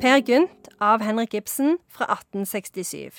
[0.00, 3.10] Per Gynt av Henrik Ibsen fra 1867.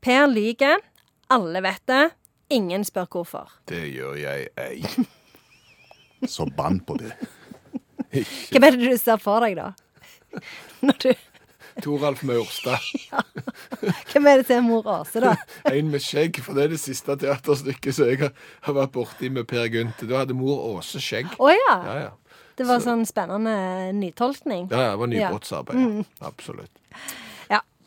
[0.00, 0.80] Per lyver.
[1.28, 2.04] Alle vet det.
[2.48, 3.50] Ingen spør hvorfor.
[3.68, 4.80] Det gjør jeg ei.
[6.34, 7.12] Så bann på det.
[8.08, 9.72] Hvem er det du ser for deg, da?
[10.86, 11.12] Når du,
[11.84, 12.80] Toralf Maurstad.
[14.12, 15.36] hvem er det til mor Åse, da?
[15.72, 19.48] En med skjegg, for det er det siste teaterstykket som jeg har, vært borti med
[19.48, 20.04] Per Gynt.
[20.08, 21.32] Da hadde mor Åse skjegg.
[21.36, 21.76] Å ja.
[21.84, 22.12] Ja, ja.
[22.56, 23.54] Det var sånn spennende
[23.96, 24.68] nytolkning.
[24.70, 25.78] Ja, ja, det var nybrottsarbeid.
[25.78, 26.04] Mm.
[26.28, 26.82] Absolutt.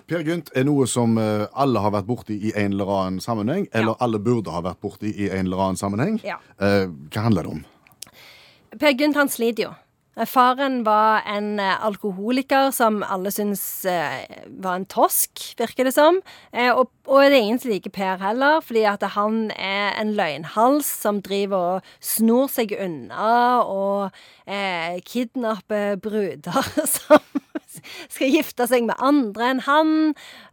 [0.06, 3.66] Per Gynt er noe som eh, alle har vært borti i en eller annen sammenheng,
[3.74, 6.20] eller alle burde ha vært borti i en eller annen sammenheng.
[6.26, 6.38] Ja.
[6.62, 7.64] Eh, hva handler det om?
[8.78, 9.72] Per Gynt han sliter jo.
[10.16, 15.96] Eh, Faren var en eh, alkoholiker som alle syns eh, var en tosk, virker det
[15.96, 16.22] som.
[16.56, 21.22] Og, det er ingen som liker Per heller, fordi at han er en løgnhals som
[21.22, 24.16] driver og snor seg unna og
[24.48, 26.66] eh, kidnapper bruder
[26.98, 27.22] som
[28.10, 29.94] skal gifte seg med andre enn han.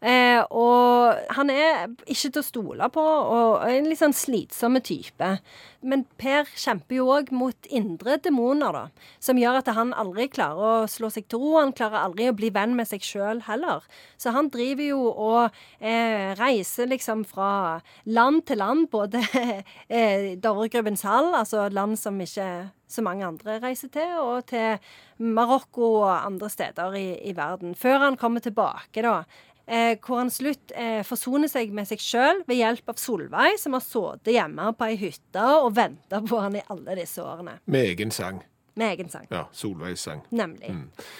[0.02, 5.36] Eh, og han er ikke til å stole på, og en litt sånn slitsomme type.
[5.82, 10.62] Men Per kjemper jo òg mot indre demoner, da, som gjør at han aldri klarer
[10.62, 11.56] å slå seg til ro.
[11.58, 13.82] Han klarer aldri å bli venn med seg sjøl heller.
[14.20, 19.24] Så han driver jo og eh, reiser liksom fra land til land, både
[19.88, 22.48] eh, Dovregrubbens hall, altså land som ikke
[22.92, 24.76] så mange andre reiser til, og til
[25.22, 27.76] Marokko og andre steder i, i verden.
[27.78, 29.22] Før han kommer tilbake, da.
[29.66, 33.76] Eh, hvor han slutt eh, forsoner seg med seg sjøl ved hjelp av Solveig, som
[33.76, 37.60] har sittet hjemme på ei hytte og venta på han i alle disse årene.
[37.70, 38.42] Med egen sang.
[38.74, 39.26] Med egen sang.
[39.30, 40.22] Ja, Solveigs sang.
[40.30, 40.70] Nemlig.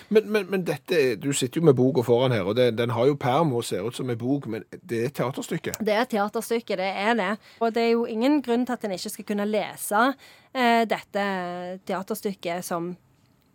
[0.09, 3.11] Men, men, men dette, du sitter jo med boka foran her, og det, den har
[3.11, 5.77] jo perm og ser ut som en bok, men det er et teaterstykke.
[5.85, 7.31] Det er et teaterstykke, det er det.
[7.61, 10.05] Og det er jo ingen grunn til at en ikke skal kunne lese
[10.55, 11.27] eh, dette
[11.89, 12.95] teaterstykket som,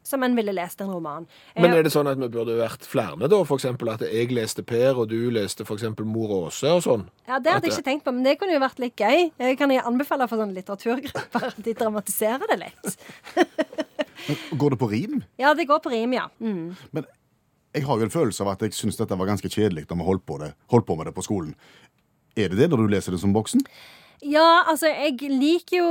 [0.08, 1.28] som en ville lest en roman.
[1.58, 3.40] Men Eh, er det sånn at vi burde vært flere, da?
[3.44, 7.06] For eksempel at jeg leste Per, og du leste for eksempel Mor Åse og sånn?
[7.28, 9.32] ja, Det hadde jeg ikke tenkt på, men det kunne jo vært litt gøy.
[9.40, 12.98] Jeg kan jeg anbefale for sånne litteraturgrupper at de dramatiserer det litt.
[14.58, 15.22] Går det på rim?
[15.40, 16.28] Ja, det går på rim, ja.
[16.42, 16.76] Mm.
[16.92, 17.06] Men
[17.76, 20.08] jeg har jo en følelse av at jeg syns dette var ganske kjedelig da vi
[20.08, 21.54] holdt på, det, holdt på med det på skolen.
[22.38, 23.62] Er det det når du leser det som voksen?
[24.26, 25.90] Ja, altså, jeg liker jo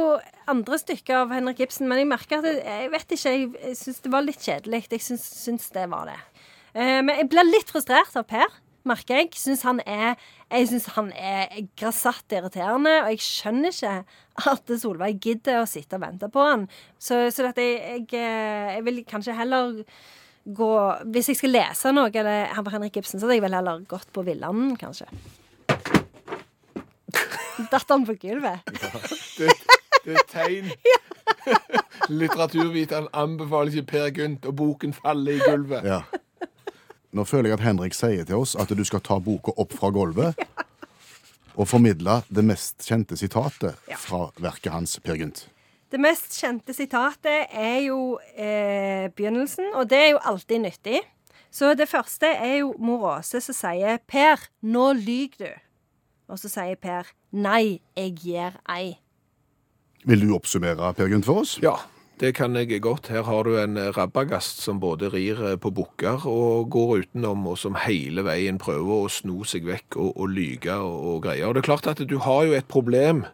[0.51, 3.79] andre stykker av Henrik Ibsen, men jeg merker at jeg, jeg vet ikke, jeg, jeg
[3.79, 4.81] syns det var litt kjedelig.
[4.91, 6.17] Jeg syns, syns det var det.
[6.75, 9.31] Eh, men jeg blir litt frustrert av Per, merker jeg.
[9.39, 10.19] Syns han er,
[10.51, 13.95] jeg syns han er grasatt irriterende, og jeg skjønner ikke
[14.53, 16.67] at Solveig gidder å sitte og vente på han.
[16.99, 19.83] Så, så jeg, jeg, eh, jeg vil kanskje heller
[20.47, 20.67] gå
[21.11, 24.23] Hvis jeg skal lese noe av Henrik Ibsen, så hadde jeg vel heller gått på
[24.23, 25.09] Villanden, kanskje.
[27.77, 28.65] Datt han på gulvet?
[29.37, 29.53] Det,
[30.05, 30.71] det er et tegn.
[32.21, 35.85] Litteraturviteren anbefaler ikke Per Gynt, og boken faller i gulvet.
[35.85, 36.01] Ja.
[37.17, 39.89] Nå føler jeg at Henrik sier til oss at du skal ta boka opp fra
[39.95, 40.41] gulvet
[41.57, 43.97] og formidle det mest kjente sitatet Ja.
[43.97, 45.47] fra verket hans, Per Gynt.
[45.89, 51.01] Det mest kjente sitatet er jo eh, begynnelsen, og det er jo alltid nyttig.
[51.51, 55.55] Så det første er jo mor Åse som sier 'Per, nå lyg du'.
[56.29, 58.97] Og så sier Per 'Nei, jeg gjør ei'.
[60.05, 61.59] Vil du oppsummere Per Gunt, for oss?
[61.63, 61.75] Ja,
[62.21, 63.09] det kan jeg godt.
[63.09, 67.77] Her har du en rabagast som både rir på bukker og går utenom, og som
[67.87, 71.47] hele veien prøver å sno seg vekk og, og lyge og, og greier.
[71.47, 73.25] Og det er klart at du har jo et problem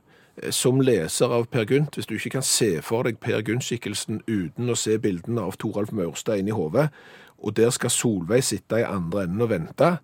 [0.42, 4.24] eh, som leser av Per Gynt, hvis du ikke kan se for deg Per Gynt-skikkelsen
[4.26, 6.90] uten å se bildene av Toralf Maurstad inni hodet,
[7.38, 9.96] og der skal Solveig sitte i andre enden og vente.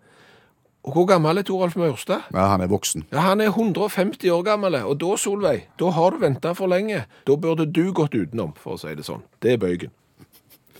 [0.88, 2.30] Og hvor gammel er Toralf Maurstad?
[2.32, 3.02] Ja, han er voksen.
[3.12, 7.02] Ja, Han er 150 år gammel, og da, Solveig, da har du venta for lenge.
[7.28, 9.20] Da burde du gått utenom, for å si det sånn.
[9.44, 9.92] Det er bøygen.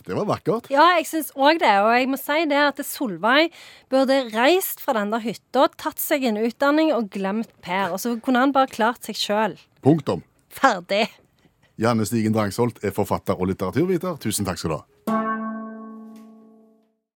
[0.01, 0.71] Det var vakkert.
[0.73, 1.75] Ja, jeg syns òg det.
[1.85, 3.53] Og jeg må si det at Solveig
[3.93, 7.93] burde reist fra den der hytta, tatt seg en utdanning og glemt Per.
[7.93, 9.59] Og så kunne han bare klart seg sjøl.
[9.85, 10.25] Punktum.
[10.49, 11.05] Ferdig.
[11.77, 14.17] Janne Stigen Drangsholt er forfatter og litteraturviter.
[14.25, 15.18] Tusen takk skal du ha.